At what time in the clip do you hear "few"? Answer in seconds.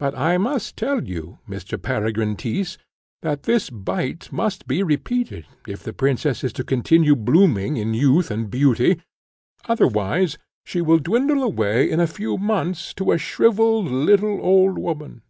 12.08-12.36